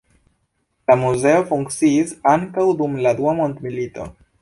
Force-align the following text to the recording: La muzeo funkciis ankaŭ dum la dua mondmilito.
La 0.91 0.95
muzeo 1.01 1.45
funkciis 1.51 2.17
ankaŭ 2.35 2.67
dum 2.83 3.01
la 3.07 3.17
dua 3.23 3.41
mondmilito. 3.45 4.13